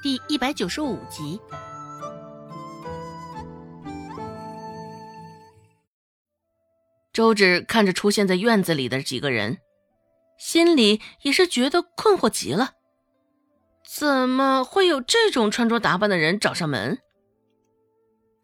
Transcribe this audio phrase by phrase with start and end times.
[0.00, 1.40] 第一百九十五集。
[7.12, 9.58] 周芷看着出现在院子里的几个人，
[10.38, 12.74] 心里也是觉得困惑极了。
[13.84, 16.98] 怎么会有这种穿着打扮的人找上门？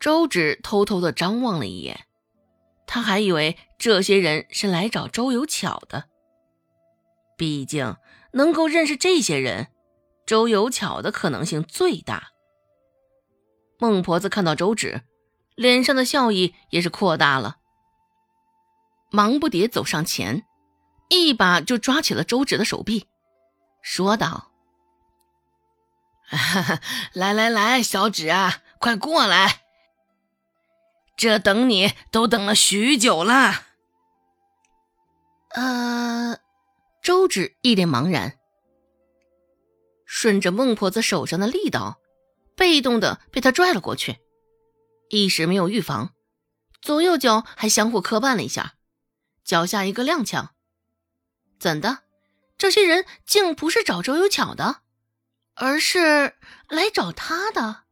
[0.00, 2.00] 周芷偷偷的张望了一眼，
[2.84, 6.06] 他还以为这些人是来找周有巧的。
[7.38, 7.96] 毕竟
[8.32, 9.68] 能够认识这些人，
[10.26, 12.28] 周有巧的可能性最大。
[13.78, 15.02] 孟婆子看到周芷，
[15.54, 17.56] 脸上的笑意也是扩大了。
[19.10, 20.44] 忙不迭走上前，
[21.08, 23.06] 一把就抓起了周芷的手臂，
[23.82, 24.50] 说道
[27.12, 29.60] ：“来来来，小芷啊，快过来！
[31.16, 33.66] 这等你都等了许久了。”
[35.54, 36.38] 呃，
[37.00, 38.38] 周芷一脸茫然，
[40.24, 42.00] 顺着孟婆子手上的力道，
[42.56, 44.20] 被动的被他拽了过去，
[45.10, 46.14] 一时没有预防，
[46.80, 48.72] 左右脚还相互磕绊了一下。
[49.44, 50.48] 脚下一个踉跄，
[51.58, 52.04] 怎的？
[52.56, 54.80] 这些人竟不是找周有巧的，
[55.56, 56.36] 而是
[56.70, 57.82] 来找他的。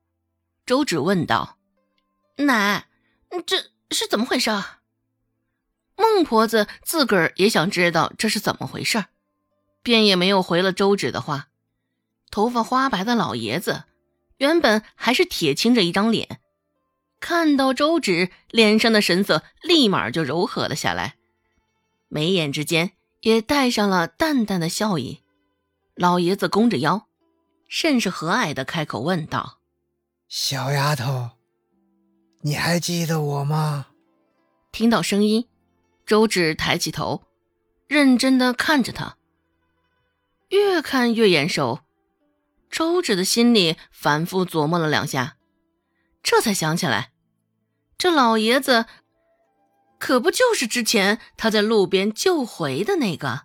[0.64, 1.58] 周芷问道
[2.46, 2.88] ：“奶，
[3.44, 4.50] 这是怎么回事？”
[5.96, 9.04] 孟婆子自个儿也想知道这是怎么回事，
[9.82, 11.50] 便也没有回了周芷的话。
[12.32, 13.84] 头发花白的老爷子，
[14.38, 16.40] 原本还是铁青着一张脸，
[17.20, 21.16] 看到周芷脸上的神色，立马就柔和了下来。
[22.08, 25.20] 眉眼之间也带上了淡淡的笑意，
[25.94, 27.06] 老爷子弓着腰，
[27.68, 29.58] 甚是和蔼的开口问道
[30.26, 31.32] ：“小丫头，
[32.40, 33.88] 你还记得我吗？”
[34.72, 35.46] 听到声音，
[36.06, 37.24] 周芷抬起头，
[37.86, 39.18] 认真的看着他，
[40.48, 41.80] 越看越眼熟。
[42.72, 45.36] 周芷的心里反复琢磨了两下，
[46.22, 47.12] 这才想起来，
[47.98, 48.86] 这老爷子。
[49.98, 53.42] 可不就是之前他在路边救回的那个？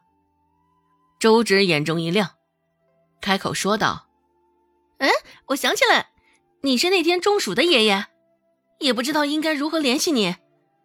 [1.19, 2.31] 周芷眼中一亮，
[3.21, 4.07] 开口说道
[4.97, 5.09] ：“嗯，
[5.47, 6.09] 我想起来，
[6.61, 8.05] 你是那天中暑的爷爷，
[8.79, 10.37] 也不知道应该如何联系你。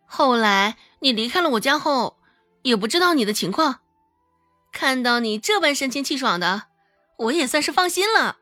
[0.05, 2.19] 后来你离开了我家后，
[2.63, 3.81] 也不知道你的情况。
[4.73, 6.65] 看到你这般神清气爽的，
[7.23, 8.37] 我也算是放心了。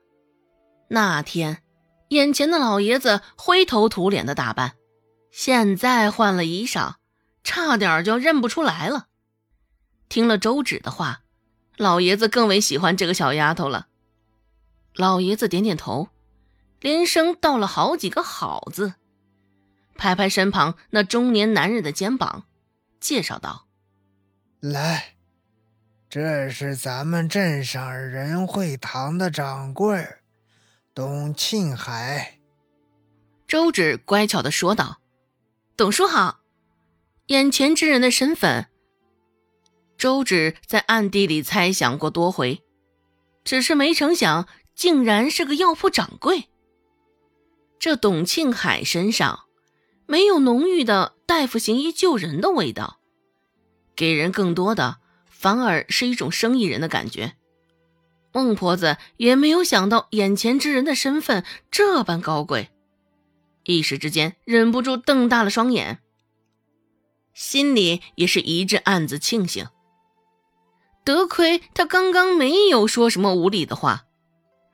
[0.89, 1.63] 那天，
[2.09, 4.75] 眼前的老爷子灰头土脸的打扮，
[5.31, 6.95] 现在换了衣裳。”
[7.43, 9.07] 差点就认不出来了。
[10.11, 11.23] 听了周芷的话，
[11.79, 13.89] 老爷子更为喜欢这个小丫头了。
[14.95, 16.11] 老爷子点点头，
[16.81, 18.93] 连声道了好几个“好”字，
[19.97, 22.45] 拍拍身旁那中年男人的肩膀，
[23.01, 23.67] 介绍道
[24.61, 25.15] ：“来，
[26.11, 30.05] 这是咱们镇上仁惠堂的掌柜，
[30.93, 32.41] 董庆海。”
[33.47, 35.01] 周芷乖巧的说道
[35.79, 36.41] ：“董叔好。”
[37.27, 38.67] 眼前之人的身份，
[39.97, 42.61] 周芷在暗地里猜想过多回，
[43.45, 46.49] 只是没成想，竟然是个药铺掌柜。
[47.79, 49.45] 这董庆海身上
[50.07, 52.99] 没有浓郁的大夫行医救人的味道，
[53.95, 54.99] 给人更多的
[55.41, 57.33] 反而是一种生意人的感觉。
[58.31, 62.69] 孟婆子也没有想到眼前之人的身份这般高贵，
[63.65, 66.01] 一时之间忍不住瞪大了双眼。
[67.33, 69.67] 心里也是一阵暗自庆幸，
[71.05, 74.05] 得亏他刚刚没有说什么无理的话，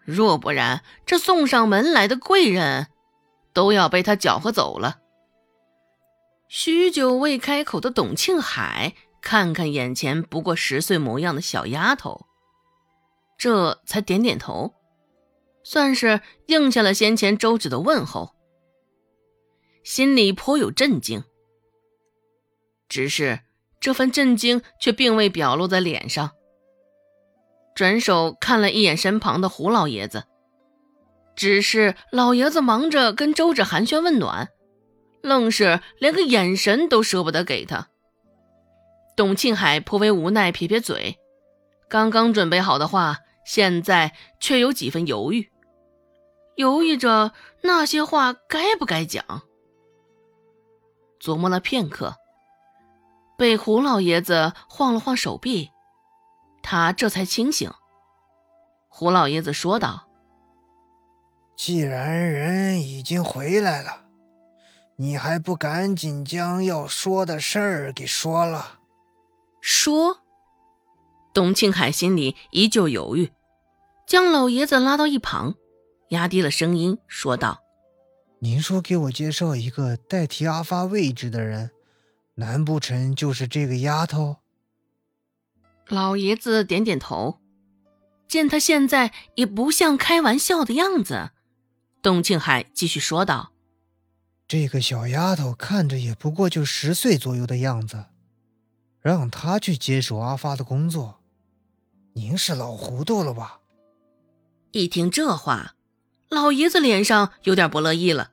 [0.05, 2.89] 若不然，这送上门来的贵人
[3.53, 4.99] 都要被他搅和走了。
[6.49, 8.95] 许久未开口的董庆海，
[9.27, 12.27] 看看眼前不过十岁模样的小丫头，
[13.37, 14.73] 这才点点头，
[15.65, 18.37] 算是应下了先前周芷的问候，
[19.83, 21.25] 心里颇有震惊。
[22.89, 23.41] 只是
[23.81, 26.31] 这份震惊却并未表露在脸上。
[27.75, 30.23] 转手看了一眼身旁的胡老爷子，
[31.35, 34.51] 只是老爷子忙着跟周芷寒暄问暖，
[35.21, 37.89] 愣是连个眼神都舍不得给他。
[39.17, 41.19] 董庆海颇为无奈，撇撇嘴，
[41.89, 45.51] 刚刚准备好的话，现在却有几分犹豫，
[46.57, 47.33] 犹豫着
[47.63, 49.25] 那些话该不该讲。
[51.19, 52.17] 琢磨了片刻。
[53.39, 55.71] 被胡老爷子晃了晃手臂，
[56.63, 57.71] 他这才清醒。
[58.89, 60.09] 胡老爷子说道
[61.55, 64.07] ：“既然人已经回来了，
[64.97, 68.79] 你还不赶紧将要说的事儿给说了？”
[69.69, 70.19] 说。
[71.35, 73.33] 董庆海心里依旧犹豫，
[74.07, 75.57] 将老爷子拉到一旁，
[76.11, 77.63] 压低了声音说道
[78.39, 81.73] ：“您说给我介绍一个代替阿发位置的人，
[82.37, 84.37] 难不成就是这个丫头？”
[85.89, 87.41] 老爷子点点头，
[88.29, 91.33] 见他现在也不像开玩笑的样子，
[92.01, 93.51] 董庆海继续说道
[94.47, 98.07] ：“这个小丫头看着也不过就十岁左右的样子，
[99.07, 101.21] 让他去接手阿发的工作，
[102.15, 103.61] 您是老糊涂了吧？”
[104.73, 105.77] 一听这话，
[106.29, 108.33] 老爷子脸上有点不乐意了。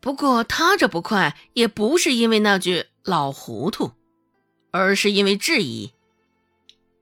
[0.00, 3.90] 不过他这不快，也不是因为那句“老糊涂”。
[4.70, 5.92] 而是因为质疑，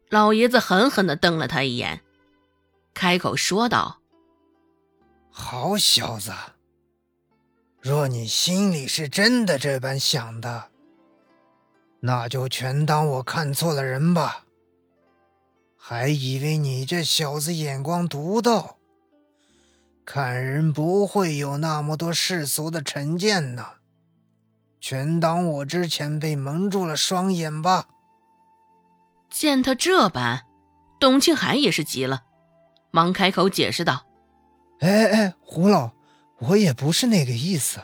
[0.08, 2.00] 老爷子狠狠地瞪了他一眼，
[2.94, 3.98] 开口说道
[5.28, 6.32] ：“好小子，
[7.78, 10.70] 若你心里是真的这般想的，
[12.00, 14.44] 那就全当我看错了人吧。
[15.76, 18.76] 还以为你这小子眼光独到，
[20.04, 23.66] 看人不会有那么多世俗的成见呢。”
[24.78, 27.88] 全当我之前被蒙住了双眼吧。
[29.28, 30.44] 见他这般，
[31.00, 32.22] 董庆海也是急了，
[32.92, 34.06] 忙开口解释道
[34.80, 35.90] ：“哎哎，胡老，
[36.38, 37.80] 我也不是那个意思，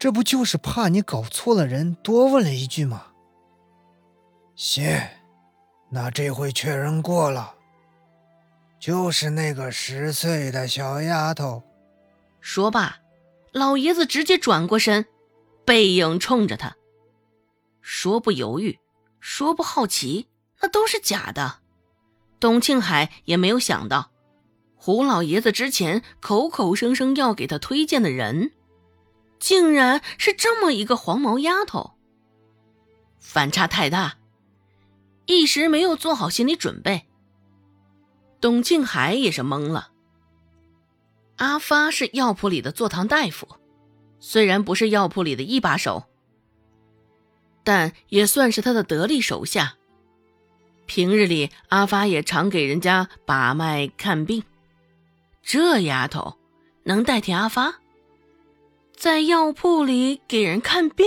[0.00, 3.06] 这不就是怕你搞错了人，多问了一句吗？”
[4.62, 4.84] 行，
[5.88, 7.54] 那这回确认过了，
[8.78, 11.62] 就是那个十岁的小丫头。
[12.42, 12.98] 说罢，
[13.52, 15.06] 老爷子直接转过身。
[15.64, 16.76] 背影冲着他，
[17.80, 18.78] 说不犹豫，
[19.18, 20.28] 说不好奇，
[20.60, 21.60] 那都是假的。
[22.38, 24.10] 董庆海也没有想到，
[24.76, 28.52] 胡老爷子之前口口声声要给他推荐的人，
[29.38, 31.92] 竟然是这么一个黄毛丫头。
[33.18, 34.16] 反差太大，
[35.30, 37.06] 一时没有做好心理准备。
[38.40, 39.90] 董庆海也是懵了。
[41.36, 43.48] 阿发是药铺里的坐堂大夫。
[44.18, 46.04] 虽然不是药铺里的一把手，
[47.64, 49.76] 但也算是他的得力手下。
[50.84, 54.42] 平日里，阿发也常给人家把脉看病。
[55.42, 56.36] 这丫头
[56.82, 57.76] 能代替阿发，
[58.94, 61.06] 在药铺里给人看病。